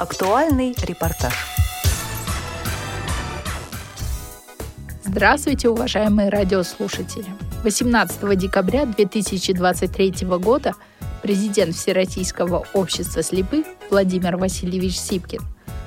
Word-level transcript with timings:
Актуальный 0.00 0.74
репортаж. 0.80 1.34
Здравствуйте, 5.04 5.68
уважаемые 5.68 6.30
радиослушатели! 6.30 7.26
18 7.64 8.38
декабря 8.38 8.86
2023 8.86 10.26
года 10.38 10.72
президент 11.20 11.76
Всероссийского 11.76 12.64
общества 12.72 13.22
слепых 13.22 13.66
Владимир 13.90 14.38
Васильевич 14.38 14.98
Сипкин 14.98 15.42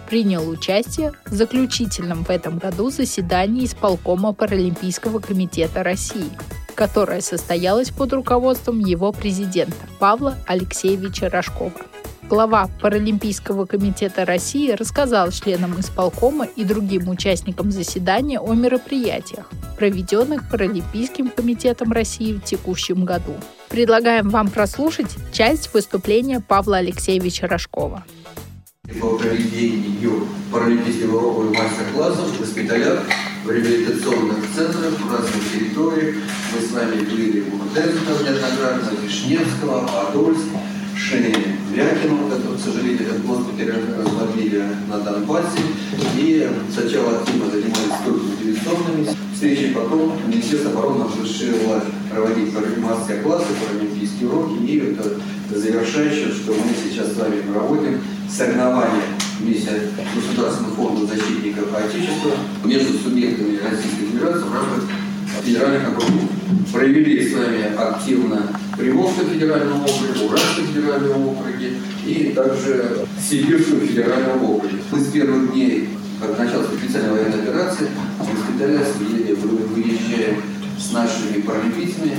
принял 0.07 0.47
участие 0.47 1.13
в 1.25 1.33
заключительном 1.33 2.23
в 2.23 2.29
этом 2.29 2.59
году 2.59 2.91
заседании 2.91 3.65
исполкома 3.65 4.33
Паралимпийского 4.33 5.21
комитета 5.21 5.81
России, 5.81 6.29
которое 6.75 7.21
состоялось 7.21 7.89
под 7.89 8.13
руководством 8.13 8.77
его 8.77 9.11
президента 9.11 9.87
Павла 9.97 10.37
Алексеевича 10.45 11.31
Рожкова. 11.31 11.71
Глава 12.33 12.67
Паралимпийского 12.81 13.67
комитета 13.67 14.25
России 14.25 14.71
рассказал 14.71 15.29
членам 15.29 15.79
исполкома 15.79 16.45
и 16.45 16.63
другим 16.63 17.07
участникам 17.09 17.69
заседания 17.71 18.39
о 18.39 18.55
мероприятиях, 18.55 19.51
проведенных 19.77 20.49
Паралимпийским 20.49 21.29
комитетом 21.29 21.91
России 21.91 22.33
в 22.33 22.43
текущем 22.43 23.05
году. 23.05 23.35
Предлагаем 23.69 24.29
вам 24.29 24.49
прослушать 24.49 25.15
часть 25.31 25.71
выступления 25.75 26.39
Павла 26.39 26.77
Алексеевича 26.77 27.45
Рожкова. 27.45 28.03
По 28.99 29.15
проведению 29.15 30.27
паралимпийских 30.51 31.13
уроков 31.13 31.53
и 31.53 31.55
мастер-классов 31.55 32.29
в 32.29 32.39
госпиталях, 32.39 33.03
в 33.45 33.51
реабилитационных 33.51 34.37
центрах, 34.55 34.93
в 34.99 35.13
разных 35.13 35.51
территориях. 35.53 36.15
Мы 36.51 36.67
с 36.67 36.71
вами 36.71 36.95
были 36.95 37.41
в 37.41 37.61
Урденского 37.61 38.23
неоднократно, 38.23 38.89
Вишневского, 39.03 39.87
Подольска, 39.87 40.72
Шеи 40.95 41.33
Вякину, 41.73 42.29
который, 42.29 42.57
к 42.57 42.61
сожалению, 42.61 43.01
этот 43.01 43.25
госпиталь 43.25 43.73
разводили 43.97 44.63
на 44.89 44.99
Донбассе. 44.99 45.59
И 46.17 46.49
сначала 46.73 47.17
активно 47.17 47.49
занимались 47.49 47.99
только 48.05 48.23
мотивационными 48.23 49.07
встречами, 49.33 49.73
потом 49.73 50.13
Министерство 50.27 50.71
обороны 50.71 51.05
решило 51.21 51.83
проводить 52.11 52.53
мастер-классы, 52.79 53.47
паралимпийские 53.59 54.29
уроки. 54.29 54.63
И 54.65 54.77
это 54.77 55.19
завершающее, 55.49 56.31
что 56.31 56.53
мы 56.53 56.73
сейчас 56.83 57.13
с 57.13 57.17
вами 57.17 57.41
проводим 57.41 57.99
соревнования 58.29 59.03
вместе 59.39 59.89
Государственного 60.15 60.75
фонда 60.75 61.05
защитников 61.07 61.73
Отечества 61.75 62.31
между 62.63 62.97
субъектами 62.97 63.57
Российской 63.57 64.05
Федерации 64.11 64.43
в 64.43 64.53
рамках 64.53 64.83
федеральных 65.41 65.89
округов. 65.89 66.29
Провели 66.71 67.29
с 67.29 67.33
вами 67.33 67.75
активно 67.75 68.47
Приволжском 68.77 69.29
федеральном 69.29 69.83
округе, 69.83 70.25
Уральском 70.25 70.67
федеральном 70.67 71.27
округе 71.29 71.73
и 72.05 72.33
также 72.35 73.05
Сибирском 73.19 73.81
федеральном 73.81 74.43
округе. 74.43 74.77
Мы 74.91 74.99
с 74.99 75.11
первых 75.11 75.53
дней, 75.53 75.89
как 76.19 76.39
началась 76.39 76.67
специальной 76.67 77.11
военной 77.11 77.43
операции, 77.43 77.87
в 78.19 78.25
госпиталя 78.27 78.83
выезжаем 79.73 80.41
с 80.79 80.91
нашими 80.91 81.41
паралимпийцами, 81.41 82.17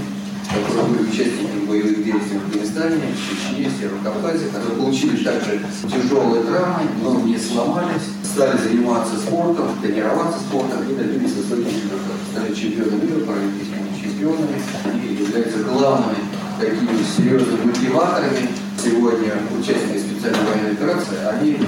которые 0.48 0.84
были 0.94 1.10
участниками 1.10 1.66
боевых 1.66 2.04
действий 2.04 2.38
в 2.38 2.46
Афганистане, 2.46 2.96
в 2.96 3.56
Чечне, 3.56 3.70
Северо-Кавказе, 3.78 4.46
которые 4.46 4.76
получили 4.78 5.24
также 5.24 5.60
тяжелые 5.90 6.44
травмы, 6.44 6.88
но 7.02 7.20
не 7.20 7.38
сломались, 7.38 8.08
стали 8.34 8.58
заниматься 8.58 9.16
спортом, 9.16 9.78
тренироваться 9.80 10.40
спортом 10.40 10.82
и 10.90 10.94
добились 10.94 11.34
высоких 11.34 11.68
результатов. 11.68 12.18
Стали 12.32 12.52
чемпионами 12.52 13.06
мира, 13.06 13.24
паралимпийскими 13.26 14.02
чемпионами. 14.02 14.60
Они 14.84 15.14
являются 15.14 15.58
главными 15.58 16.18
такими 16.58 16.98
серьезными 17.16 17.66
мотиваторами. 17.66 18.48
Сегодня 18.82 19.34
участники 19.56 19.98
специальной 19.98 20.50
военной 20.50 20.72
операции, 20.72 21.16
они 21.30 21.58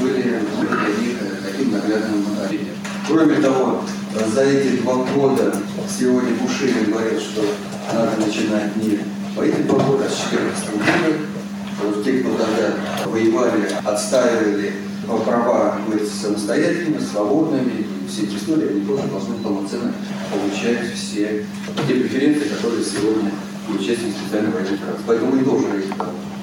были 0.00 0.22
для 0.22 1.02
них 1.02 1.16
таким 1.46 1.72
наглядным 1.72 2.24
примером. 2.48 2.76
Кроме 3.06 3.36
того, 3.36 3.84
за 4.34 4.42
эти 4.42 4.82
два 4.82 4.96
года 4.96 5.54
сегодня 5.88 6.34
Бушили 6.34 6.90
говорят, 6.90 7.20
что 7.20 7.44
надо 7.94 8.26
начинать 8.26 8.74
не 8.76 8.98
по 9.36 9.42
этим 9.42 9.68
два 9.68 9.78
года, 9.84 10.06
а 10.06 10.10
с 10.10 10.16
14 10.30 10.70
года. 10.72 11.16
Вот 11.80 12.04
те, 12.04 12.18
кто 12.18 12.30
тогда 12.30 12.74
воевали, 13.06 13.70
отстаивали 13.84 14.87
права 15.16 15.78
быть 15.88 16.08
самостоятельными, 16.08 17.00
свободными, 17.00 17.70
и 17.80 18.08
все 18.08 18.24
эти 18.24 18.36
истории, 18.36 18.68
они 18.68 18.80
тоже 18.82 19.02
должны 19.08 19.36
полноценно 19.36 19.92
получать 20.30 20.92
все 20.94 21.44
те 21.86 21.94
преференции, 21.94 22.48
которые 22.48 22.84
сегодня 22.84 23.30
участники 23.68 24.16
специальной 24.16 24.52
военной 24.52 24.74
операции. 24.74 25.02
Поэтому 25.06 25.32
мы 25.32 25.44
тоже 25.44 25.78
их 25.78 25.94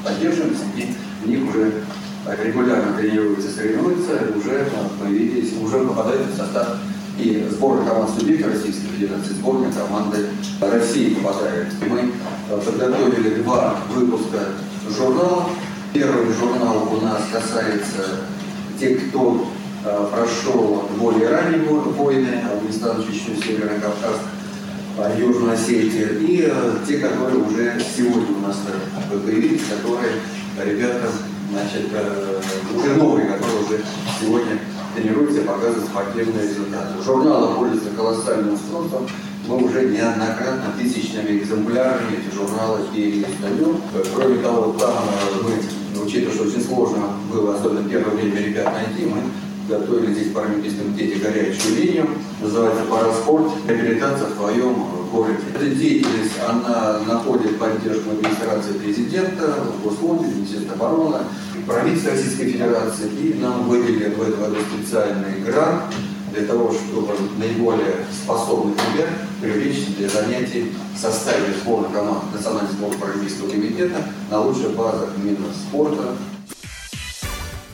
поддерживаем, 0.03 0.55
среди 0.55 0.95
них 1.25 1.49
уже 1.49 1.71
регулярно 2.43 2.97
тренируются, 2.97 3.51
соревнуются, 3.51 4.13
уже 4.35 4.67
появились, 4.99 5.53
уже 5.61 5.79
попадают 5.79 6.27
в 6.27 6.37
состав 6.37 6.77
и 7.17 7.47
сборная 7.49 7.87
команд 7.87 8.09
субъекта 8.17 8.49
Российской 8.49 8.87
Федерации, 8.87 9.33
сборная 9.33 9.71
команды 9.71 10.25
России 10.59 11.13
попадает. 11.13 11.67
И 11.81 11.89
мы 11.89 12.11
подготовили 12.49 13.41
два 13.41 13.77
выпуска 13.93 14.39
журнала. 14.89 15.45
Первый 15.93 16.33
журнал 16.33 16.89
у 16.91 17.01
нас 17.05 17.21
касается 17.31 18.25
тех, 18.79 19.09
кто 19.09 19.45
э, 19.83 20.07
прошел 20.11 20.87
более 20.97 21.29
ранние 21.29 21.61
войны, 21.61 22.41
Афганистан, 22.51 23.03
Чечню, 23.03 23.35
Северный 23.41 23.79
Кавказ, 23.79 24.21
э, 24.97 25.15
Южную 25.19 25.53
Осетию, 25.53 26.19
и 26.19 26.47
э, 26.49 26.77
те, 26.87 26.97
которые 26.97 27.37
уже 27.37 27.81
сегодня 27.95 28.37
у 28.37 28.47
нас 28.47 28.57
появились, 29.09 29.61
которые 29.69 30.13
ребята, 30.63 31.09
значит, 31.51 31.89
уже 32.75 32.95
новые, 32.95 33.27
которые 33.27 33.63
уже 33.63 33.83
сегодня 34.19 34.59
тренируются 34.95 35.41
и 35.41 35.43
показывают 35.43 35.85
спортивные 35.85 36.47
результаты. 36.47 37.03
Журналы 37.03 37.55
пользуются 37.55 37.89
колоссальным 37.91 38.57
спросом. 38.57 39.07
Мы 39.47 39.63
уже 39.63 39.85
неоднократно 39.85 40.73
тысячными 40.79 41.37
экземплярами 41.37 42.17
эти 42.17 42.33
журналы 42.33 42.79
переиздаем. 42.91 43.79
Кроме 44.15 44.37
того, 44.41 44.73
там 44.73 45.03
мы, 45.43 45.51
учитывая, 46.05 46.33
что 46.35 46.43
очень 46.43 46.63
сложно 46.63 46.99
было, 47.31 47.55
особенно 47.55 47.89
первое 47.89 48.15
время 48.15 48.39
ребят 48.39 48.71
найти, 48.73 49.05
мы 49.05 49.21
готовили 49.67 50.13
здесь 50.13 50.27
в 50.27 50.33
Паралимпийском 50.33 50.85
комитете 50.85 51.19
горячую 51.19 51.75
линию, 51.75 52.07
называется 52.39 52.83
«Параспорт. 52.83 53.51
Реабилитация 53.67 54.27
в 54.27 54.33
твоем 54.33 54.75
городе». 55.11 55.39
Эта 55.55 55.65
деятельность, 55.67 56.33
она 56.47 56.99
находит 57.07 57.57
поддержку 57.57 58.11
администрации 58.11 58.73
президента, 58.73 59.55
Госфонда, 59.83 60.27
Министерства 60.27 60.73
обороны, 60.75 61.17
правительства 61.65 62.11
Российской 62.11 62.51
Федерации, 62.51 63.09
и 63.21 63.39
нам 63.41 63.67
выделили 63.67 64.13
в 64.13 64.21
этом 64.21 64.39
году 64.39 64.57
специальный 64.71 65.39
грант 65.43 65.83
для 66.31 66.45
того, 66.45 66.71
чтобы 66.71 67.13
наиболее 67.39 68.05
способных 68.11 68.75
ребят 68.93 69.09
привлечь 69.45 69.85
для 69.97 70.09
занятий 70.09 70.71
в 70.95 70.99
составе 70.99 71.53
сборной 71.61 71.93
команд 71.93 72.33
Национального 72.33 72.73
сборной 72.73 72.97
Паралимпийского 72.97 73.49
комитета 73.51 74.03
на 74.31 74.41
лучших 74.41 74.75
базах 74.75 75.09
спорта, 75.69 76.15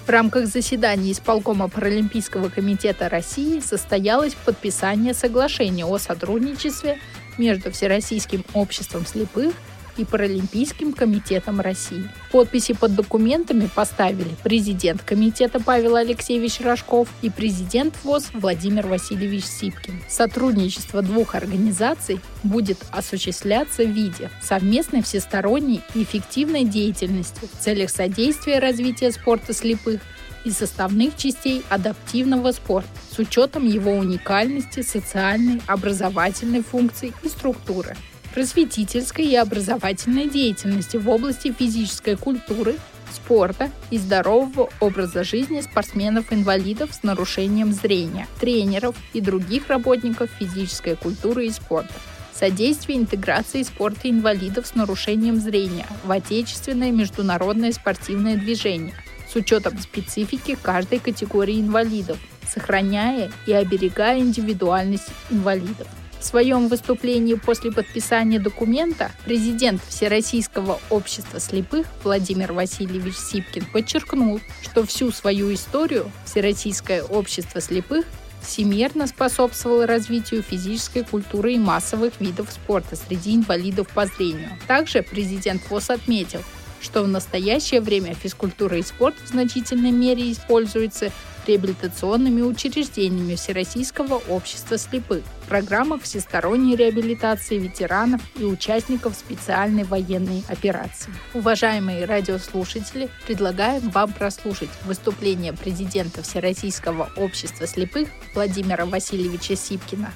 в 0.05 0.09
рамках 0.09 0.47
заседания 0.47 1.13
исполкома 1.13 1.69
Паралимпийского 1.69 2.49
комитета 2.49 3.07
России 3.07 3.61
состоялось 3.61 4.33
подписание 4.33 5.13
соглашения 5.13 5.85
о 5.85 5.97
сотрудничестве 5.99 6.99
между 7.37 7.71
Всероссийским 7.71 8.43
обществом 8.53 9.05
слепых 9.05 9.53
и 9.97 10.05
Паралимпийским 10.05 10.93
комитетом 10.93 11.61
России. 11.61 12.09
Подписи 12.31 12.73
под 12.73 12.95
документами 12.95 13.69
поставили 13.73 14.35
президент 14.43 15.01
комитета 15.03 15.59
Павел 15.59 15.95
Алексеевич 15.95 16.59
Рожков 16.61 17.07
и 17.21 17.29
президент 17.29 17.95
ВОЗ 18.03 18.29
Владимир 18.33 18.87
Васильевич 18.87 19.45
Сипкин. 19.45 20.01
Сотрудничество 20.07 21.01
двух 21.01 21.35
организаций 21.35 22.19
будет 22.43 22.77
осуществляться 22.91 23.83
в 23.83 23.89
виде 23.89 24.29
совместной 24.41 25.03
всесторонней 25.03 25.81
и 25.93 26.03
эффективной 26.03 26.63
деятельности 26.63 27.47
в 27.53 27.63
целях 27.63 27.89
содействия 27.89 28.59
развития 28.59 29.11
спорта 29.11 29.53
слепых 29.53 30.01
и 30.45 30.51
составных 30.51 31.15
частей 31.17 31.63
адаптивного 31.69 32.51
спорта 32.51 32.89
с 33.11 33.19
учетом 33.19 33.67
его 33.67 33.91
уникальности, 33.91 34.81
социальной, 34.81 35.61
образовательной 35.67 36.63
функции 36.63 37.13
и 37.23 37.27
структуры 37.27 37.95
просветительской 38.33 39.25
и 39.25 39.35
образовательной 39.35 40.29
деятельности 40.29 40.97
в 40.97 41.09
области 41.09 41.51
физической 41.51 42.15
культуры, 42.15 42.75
спорта 43.11 43.69
и 43.89 43.97
здорового 43.97 44.69
образа 44.79 45.23
жизни 45.23 45.61
спортсменов-инвалидов 45.61 46.93
с 46.93 47.03
нарушением 47.03 47.73
зрения, 47.73 48.27
тренеров 48.39 48.95
и 49.13 49.21
других 49.21 49.67
работников 49.67 50.29
физической 50.39 50.95
культуры 50.95 51.47
и 51.47 51.51
спорта. 51.51 51.93
Содействие 52.33 52.97
интеграции 52.97 53.61
спорта 53.63 54.09
инвалидов 54.09 54.65
с 54.65 54.75
нарушением 54.75 55.35
зрения 55.35 55.85
в 56.03 56.11
отечественное 56.11 56.91
международное 56.91 57.71
спортивное 57.71 58.37
движение 58.37 58.93
с 59.31 59.35
учетом 59.35 59.77
специфики 59.79 60.57
каждой 60.61 60.99
категории 60.99 61.61
инвалидов, 61.61 62.17
сохраняя 62.47 63.31
и 63.45 63.53
оберегая 63.53 64.19
индивидуальность 64.19 65.09
инвалидов 65.29 65.87
В 66.21 66.23
своем 66.23 66.67
выступлении 66.67 67.33
после 67.33 67.71
подписания 67.71 68.39
документа 68.39 69.11
президент 69.25 69.81
Всероссийского 69.89 70.79
общества 70.91 71.39
слепых 71.39 71.87
Владимир 72.03 72.53
Васильевич 72.53 73.15
Сипкин 73.15 73.65
подчеркнул, 73.65 74.39
что 74.61 74.85
всю 74.85 75.11
свою 75.11 75.51
историю 75.51 76.11
Всероссийское 76.25 77.01
общество 77.01 77.59
слепых 77.59 78.05
всемерно 78.39 79.07
способствовало 79.07 79.87
развитию 79.87 80.43
физической 80.43 81.03
культуры 81.03 81.55
и 81.55 81.59
массовых 81.59 82.21
видов 82.21 82.51
спорта 82.51 82.95
среди 82.95 83.35
инвалидов 83.35 83.87
по 83.89 84.05
зрению. 84.05 84.51
Также 84.67 85.01
президент 85.01 85.67
ВОЗ 85.71 85.89
отметил, 85.89 86.43
что 86.81 87.01
в 87.01 87.07
настоящее 87.07 87.81
время 87.81 88.13
физкультура 88.13 88.77
и 88.77 88.83
спорт 88.83 89.15
в 89.23 89.27
значительной 89.27 89.91
мере 89.91 90.31
используются 90.31 91.11
реабилитационными 91.47 92.41
учреждениями 92.41 93.35
Всероссийского 93.35 94.21
общества 94.29 94.77
слепых, 94.77 95.23
программа 95.47 95.99
всесторонней 95.99 96.75
реабилитации 96.75 97.57
ветеранов 97.57 98.21
и 98.35 98.43
участников 98.43 99.15
специальной 99.15 99.83
военной 99.83 100.43
операции. 100.47 101.11
Уважаемые 101.33 102.05
радиослушатели, 102.05 103.09
предлагаем 103.25 103.89
вам 103.89 104.13
прослушать 104.13 104.69
выступление 104.85 105.53
президента 105.53 106.21
Всероссийского 106.21 107.09
общества 107.17 107.67
слепых 107.67 108.09
Владимира 108.33 108.85
Васильевича 108.85 109.55
Сипкина 109.55 110.11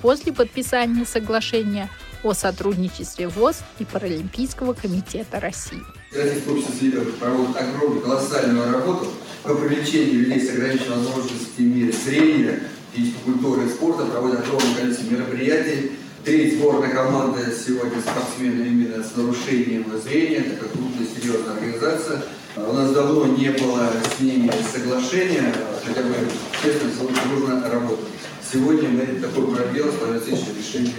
после 0.00 0.32
подписания 0.32 1.04
соглашения 1.04 1.90
о 2.22 2.32
сотрудничестве 2.32 3.28
ВОЗ 3.28 3.60
и 3.78 3.84
Паралимпийского 3.84 4.72
комитета 4.72 5.40
России. 5.40 5.82
Российское 6.12 6.50
общество 6.50 6.74
слепых 6.76 7.16
проводит 7.16 7.56
огромную, 7.56 8.00
колоссальную 8.02 8.72
работу 8.72 9.06
по 9.42 9.54
привлечению 9.54 10.20
людей 10.20 10.40
с 10.40 10.50
ограниченными 10.50 11.04
возможностями 11.04 11.90
зрения, 11.90 12.62
физической 12.92 13.22
культуры 13.24 13.66
и 13.66 13.68
спорта, 13.68 14.04
проводит 14.06 14.40
огромное 14.40 14.74
количество 14.74 15.10
мероприятий. 15.10 15.92
Три 16.24 16.56
сборная 16.56 16.90
команды 16.90 17.40
сегодня 17.52 18.00
спортсмены 18.00 18.66
именно 18.66 19.02
с 19.02 19.16
нарушением 19.16 19.86
зрения, 20.02 20.42
такая 20.42 20.68
крупная, 20.68 21.06
серьезная 21.06 21.54
организация. 21.54 22.22
У 22.56 22.72
нас 22.72 22.90
давно 22.92 23.26
не 23.26 23.50
было 23.50 23.88
с 24.16 24.20
ними 24.20 24.50
соглашения, 24.72 25.54
хотя 25.84 26.02
бы 26.02 26.14
честно, 26.60 26.90
нужно 27.30 27.70
работать. 27.70 28.04
Сегодня 28.52 28.88
мы 28.88 29.20
такой 29.20 29.54
пробел 29.54 29.92
с 29.92 30.08
Алексеевичем 30.08 30.56
решили 30.58 30.92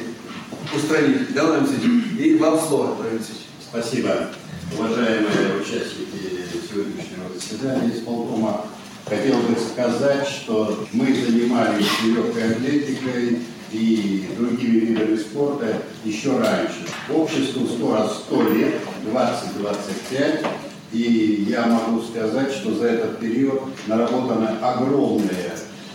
устранить. 0.73 1.33
Да, 1.33 1.47
Владимир 1.47 1.69
Алексеевич? 1.69 2.19
И 2.19 2.37
вам 2.37 2.59
слово, 2.59 2.93
Владимир 2.93 3.17
Алексеевич. 3.17 3.43
Спасибо. 3.69 4.29
Уважаемые 4.75 5.61
участники 5.61 6.41
сегодняшнего 6.67 7.29
заседания 7.35 7.95
исполкома, 7.95 8.65
хотел 9.05 9.35
бы 9.41 9.55
сказать, 9.59 10.27
что 10.27 10.87
мы 10.91 11.05
занимались 11.13 11.85
легкой 12.03 12.51
атлетикой 12.55 13.43
и 13.71 14.27
другими 14.35 14.79
видами 14.79 15.15
спорта 15.17 15.83
еще 16.03 16.39
раньше. 16.39 16.87
Обществу 17.13 17.67
скоро 17.67 18.07
100 18.07 18.53
лет, 18.53 18.73
20-25, 19.05 20.47
и 20.91 21.45
я 21.47 21.67
могу 21.67 22.01
сказать, 22.01 22.51
что 22.51 22.73
за 22.73 22.87
этот 22.87 23.19
период 23.19 23.61
наработано 23.85 24.57
огромный 24.63 25.51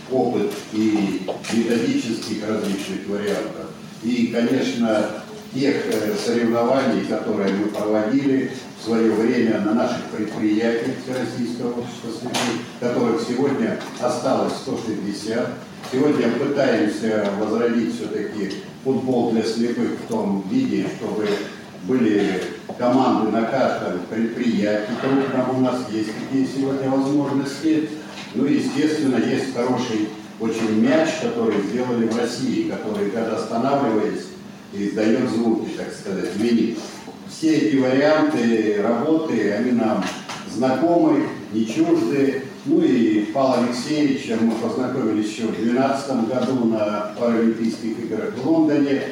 опыт 0.09 0.53
и 0.71 1.27
методических 1.51 2.47
различных 2.47 3.05
вариантов. 3.09 3.65
И, 4.01 4.27
конечно, 4.27 5.24
тех 5.55 5.75
э, 5.87 6.15
соревнований, 6.23 7.05
которые 7.05 7.53
мы 7.53 7.67
проводили 7.67 8.51
в 8.77 8.83
свое 8.83 9.11
время 9.11 9.61
на 9.61 9.73
наших 9.73 10.03
предприятиях 10.15 10.97
Всероссийского 11.03 11.79
общества 11.79 12.11
слепых, 12.19 12.61
которых 12.81 13.21
сегодня 13.25 13.79
осталось 13.99 14.53
160. 14.53 15.49
Сегодня 15.91 16.29
пытаемся 16.31 17.29
возродить 17.39 17.95
все-таки 17.95 18.55
футбол 18.83 19.31
для 19.31 19.43
слепых 19.43 19.91
в 19.91 20.07
том 20.09 20.45
виде, 20.51 20.87
чтобы 20.97 21.27
были 21.83 22.41
команды 22.77 23.31
на 23.31 23.43
каждом 23.43 23.99
предприятии 24.09 24.91
крупном. 24.99 25.57
У 25.57 25.61
нас 25.61 25.85
есть 25.91 26.09
такие 26.19 26.47
сегодня 26.47 26.89
возможности. 26.89 27.89
Ну, 28.33 28.45
естественно, 28.45 29.17
есть 29.17 29.55
хороший 29.55 30.09
очень 30.39 30.81
мяч, 30.81 31.09
который 31.21 31.61
сделали 31.61 32.07
в 32.07 32.17
России, 32.17 32.69
который, 32.69 33.09
когда 33.11 33.37
останавливаясь, 33.37 34.25
издает 34.77 35.29
звуки, 35.29 35.71
так 35.77 35.93
сказать, 35.93 36.33
звенит. 36.33 36.77
Все 37.29 37.55
эти 37.55 37.75
варианты 37.77 38.81
работы, 38.81 39.51
они 39.51 39.71
нам 39.71 40.03
знакомы, 40.53 41.23
не 41.51 41.65
чужды. 41.65 42.43
Ну 42.65 42.81
и 42.81 43.25
Павел 43.33 43.65
Алексеевичем 43.65 44.45
мы 44.45 44.55
познакомились 44.55 45.31
еще 45.31 45.43
в 45.43 45.55
2012 45.55 46.29
году 46.29 46.65
на 46.65 47.13
Паралимпийских 47.19 47.99
играх 48.05 48.33
в 48.35 48.47
Лондоне. 48.47 49.03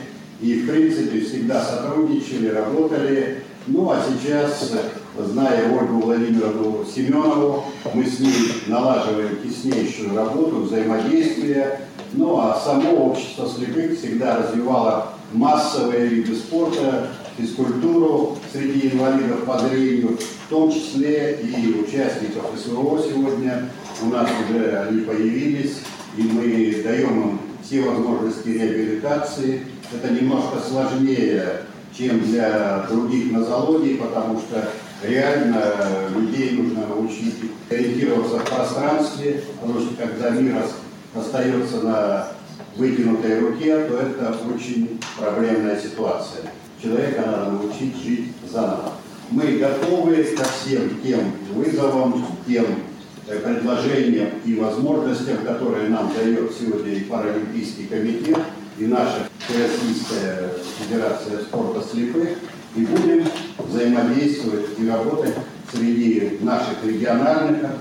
И, 0.42 0.54
в 0.56 0.70
принципе, 0.70 1.22
всегда 1.22 1.64
сотрудничали, 1.64 2.48
работали. 2.48 3.44
Ну, 3.68 3.90
а 3.92 4.04
сейчас, 4.06 4.74
зная 5.18 5.72
Ольгу 5.72 6.02
Владимировну 6.02 6.84
Семенову, 6.84 7.66
мы 7.94 8.06
с 8.06 8.20
ней 8.20 8.52
налаживаем 8.68 9.38
теснейшую 9.42 10.16
работу, 10.16 10.64
взаимодействие. 10.64 11.82
Ну, 12.12 12.38
а 12.40 12.60
само 12.60 13.06
общество 13.06 13.48
слепых 13.48 13.98
всегда 13.98 14.38
развивало 14.38 15.13
массовые 15.34 16.08
виды 16.08 16.36
спорта, 16.36 17.10
физкультуру 17.38 18.38
среди 18.52 18.90
инвалидов 18.90 19.44
по 19.46 19.60
зрению, 19.60 20.18
в 20.18 20.50
том 20.50 20.72
числе 20.72 21.40
и 21.42 21.82
участников 21.82 22.52
СВО 22.58 23.02
сегодня. 23.02 23.70
У 24.02 24.08
нас 24.08 24.30
уже 24.48 24.78
они 24.78 25.02
появились, 25.02 25.78
и 26.18 26.22
мы 26.24 26.84
даем 26.84 27.22
им 27.22 27.40
все 27.64 27.82
возможности 27.82 28.50
реабилитации. 28.50 29.62
Это 29.92 30.14
немножко 30.14 30.60
сложнее, 30.60 31.62
чем 31.98 32.20
для 32.22 32.86
других 32.90 33.32
нозологий, 33.32 33.96
потому 33.98 34.40
что 34.40 34.70
реально 35.04 35.64
людей 36.16 36.52
нужно 36.52 36.88
научить 36.88 37.36
ориентироваться 37.70 38.40
в 38.40 38.46
пространстве, 38.46 39.44
потому 39.60 39.80
что 39.80 39.96
когда 39.96 40.30
мир 40.32 40.56
остается 41.16 41.82
на 41.82 42.28
вытянутой 42.76 43.40
руке, 43.40 43.86
то 43.86 43.98
это 44.00 44.36
очень 44.54 45.00
проблемная 45.18 45.80
ситуация. 45.80 46.52
Человека 46.82 47.24
надо 47.26 47.52
научить 47.52 47.96
жить 48.04 48.34
заново. 48.52 48.94
Мы 49.30 49.58
готовы 49.58 50.24
ко 50.24 50.44
всем 50.44 51.00
тем 51.04 51.32
вызовам, 51.54 52.26
тем 52.46 52.66
э, 53.28 53.40
предложениям 53.40 54.30
и 54.46 54.56
возможностям, 54.56 55.38
которые 55.46 55.90
нам 55.90 56.12
дает 56.14 56.52
сегодня 56.52 56.94
и 56.94 57.04
Паралимпийский 57.06 57.88
комитет, 57.88 58.38
и 58.78 58.86
наша 58.86 59.30
Российская 59.50 60.52
Федерация 60.80 61.40
спорта 61.40 61.82
слепых, 61.88 62.30
и 62.76 62.86
будем 62.86 63.26
взаимодействовать 63.60 64.66
и 64.78 64.90
работать 64.90 65.36
среди 65.72 66.40
наших 66.42 66.84
региональных 66.84 67.72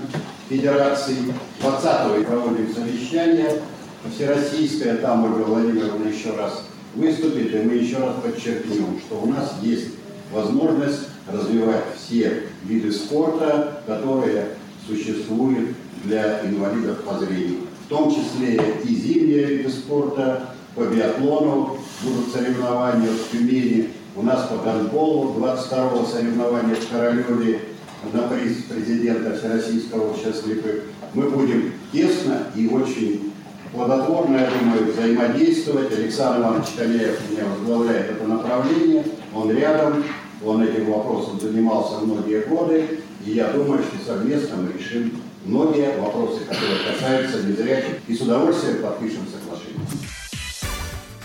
федераций. 0.49 1.15
20-го 1.61 2.23
проводим 2.23 2.73
совещание 2.73 3.61
всероссийская, 4.09 4.97
там 4.97 5.25
Ольга 5.25 5.47
Владимировна 5.47 6.07
еще 6.07 6.31
раз 6.35 6.63
выступит, 6.95 7.53
и 7.53 7.57
мы 7.59 7.73
еще 7.75 7.97
раз 7.97 8.15
подчеркнем, 8.23 8.99
что 9.05 9.21
у 9.21 9.27
нас 9.27 9.55
есть 9.61 9.89
возможность 10.31 11.07
развивать 11.31 11.83
все 11.97 12.43
виды 12.65 12.91
спорта, 12.91 13.81
которые 13.87 14.49
существуют 14.87 15.75
для 16.03 16.41
инвалидов 16.45 17.03
по 17.03 17.17
зрению. 17.17 17.61
В 17.85 17.89
том 17.89 18.13
числе 18.13 18.59
и 18.83 18.87
зимние 18.87 19.45
виды 19.45 19.69
спорта, 19.69 20.49
по 20.75 20.85
биатлону 20.85 21.77
будут 22.01 22.33
соревнования 22.33 23.09
в 23.09 23.31
Тюмени. 23.31 23.89
У 24.15 24.23
нас 24.23 24.47
по 24.47 24.57
гандболу 24.57 25.35
22-го 25.39 26.05
соревнования 26.05 26.75
в 26.75 26.89
Королеве 26.89 27.59
на 28.11 28.23
приз 28.23 28.63
президента 28.63 29.37
Всероссийского 29.37 30.09
общества 30.09 30.33
слепых. 30.33 30.83
Мы 31.13 31.29
будем 31.29 31.73
тесно 31.91 32.47
и 32.55 32.67
очень 32.67 33.32
плодотворно, 33.73 34.37
я 34.37 34.49
думаю, 34.59 34.91
взаимодействовать. 34.91 35.91
Александр 35.91 36.41
Иванович 36.41 36.67
Каляев 36.77 37.19
меня 37.29 37.43
возглавляет 37.45 38.11
это 38.11 38.23
направление, 38.25 39.05
он 39.33 39.51
рядом, 39.51 40.03
он 40.45 40.63
этим 40.63 40.91
вопросом 40.91 41.39
занимался 41.39 41.99
многие 41.99 42.41
годы, 42.41 42.99
и 43.25 43.31
я 43.31 43.47
думаю, 43.47 43.81
что 43.83 44.13
совместно 44.13 44.57
мы 44.57 44.73
решим 44.73 45.21
многие 45.45 45.97
вопросы, 45.97 46.41
которые 46.45 46.79
касаются 46.91 47.43
незрячих, 47.43 47.97
и 48.07 48.15
с 48.15 48.21
удовольствием 48.21 48.81
подпишем 48.81 49.25
соглашение. 49.31 49.87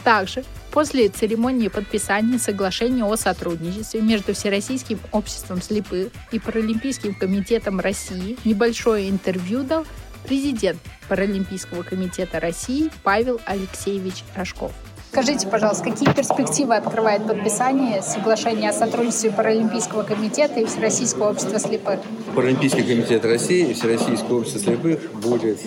Также 0.04 0.44
после 0.72 1.08
церемонии 1.08 1.68
подписания 1.68 2.38
соглашения 2.38 3.04
о 3.04 3.16
сотрудничестве 3.16 4.00
между 4.00 4.32
Всероссийским 4.32 4.98
обществом 5.12 5.60
слепых 5.60 6.08
и 6.32 6.38
Паралимпийским 6.38 7.14
комитетом 7.14 7.80
России 7.80 8.38
небольшое 8.44 9.10
интервью 9.10 9.64
дал 9.64 9.84
президент 10.28 10.78
Паралимпийского 11.08 11.82
комитета 11.82 12.38
России 12.38 12.90
Павел 13.02 13.40
Алексеевич 13.47 14.25
Рожков. 14.37 14.73
Скажите, 15.11 15.47
пожалуйста, 15.49 15.85
какие 15.85 16.12
перспективы 16.12 16.76
открывает 16.76 17.26
подписание 17.26 18.02
соглашения 18.02 18.68
о 18.68 18.73
сотрудничестве 18.75 19.30
Паралимпийского 19.30 20.02
комитета 20.02 20.61
и 20.61 20.66
Всероссийского 20.66 21.30
общества 21.30 21.58
слепых? 21.58 22.00
Паралимпийский 22.35 22.82
комитет 22.82 23.25
России 23.25 23.70
и 23.70 23.73
Всероссийское 23.73 24.32
общество 24.32 24.61
слепых 24.61 25.11
будет 25.14 25.61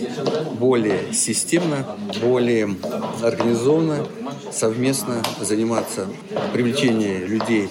более 0.59 1.11
системно, 1.11 1.97
более 2.21 2.75
организованно 3.23 4.05
совместно 4.51 5.23
заниматься 5.39 6.05
привлечением 6.53 7.25
людей 7.25 7.69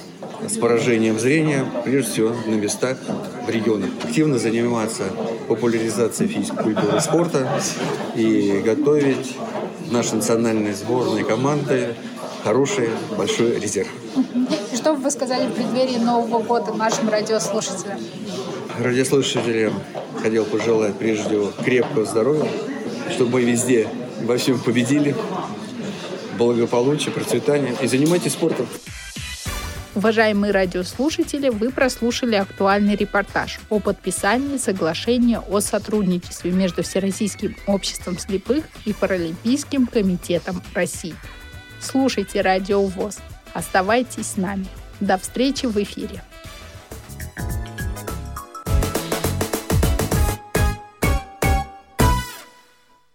с 0.49 0.57
поражением 0.57 1.21
зрения, 1.21 1.65
прежде 1.85 2.11
всего 2.11 2.35
на 2.47 2.55
местах 2.55 2.99
в 3.47 3.49
регионах. 3.49 3.91
Активно 4.03 4.39
заниматься 4.39 5.05
популяризацией 5.51 6.31
физической 6.33 6.63
культуры 6.63 6.97
и 6.97 7.01
спорта 7.01 7.61
и 8.15 8.63
готовить 8.65 9.37
наши 9.91 10.15
национальные 10.15 10.75
сборные 10.75 11.25
команды 11.25 11.97
хороший 12.45 12.89
большой 13.19 13.59
резерв. 13.59 13.89
Что 14.73 14.95
бы 14.95 15.01
вы 15.01 15.11
сказали 15.11 15.49
в 15.49 15.55
преддверии 15.55 15.97
Нового 15.97 16.41
года 16.41 16.73
нашим 16.73 17.09
радиослушателям? 17.09 17.99
Радиослушателям 18.79 19.75
хотел 20.23 20.45
пожелать 20.45 20.95
прежде 20.95 21.25
всего 21.25 21.53
крепкого 21.65 22.05
здоровья, 22.05 22.49
чтобы 23.13 23.33
мы 23.33 23.43
везде 23.43 23.89
во 24.23 24.37
всем 24.37 24.61
победили, 24.61 25.17
благополучия, 26.39 27.11
процветания 27.11 27.75
и 27.83 27.89
занимайтесь 27.89 28.35
спортом. 28.35 28.69
Уважаемые 30.01 30.51
радиослушатели, 30.51 31.51
вы 31.51 31.71
прослушали 31.71 32.35
актуальный 32.35 32.97
репортаж 32.97 33.61
о 33.69 33.81
подписании 33.81 34.57
соглашения 34.57 35.41
о 35.41 35.61
сотрудничестве 35.61 36.53
между 36.53 36.83
Всероссийским 36.83 37.55
обществом 37.67 38.19
слепых 38.19 38.65
и 38.87 38.95
Паралимпийским 38.95 39.87
комитетом 39.87 40.63
России. 40.73 41.15
Слушайте 41.83 42.41
Радио 42.41 42.83
ВОЗ. 42.83 43.19
Оставайтесь 43.53 44.29
с 44.29 44.37
нами. 44.39 44.65
До 45.01 45.19
встречи 45.19 45.67
в 45.67 45.77
эфире. 45.77 46.23